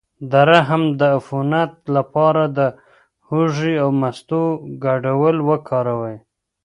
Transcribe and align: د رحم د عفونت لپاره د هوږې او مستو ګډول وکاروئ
د 0.31 0.33
رحم 0.51 0.83
د 0.99 1.01
عفونت 1.17 1.71
لپاره 1.95 2.43
د 2.57 2.59
هوږې 3.27 3.73
او 3.83 3.89
مستو 4.01 4.43
ګډول 4.85 5.35
وکاروئ 5.49 6.17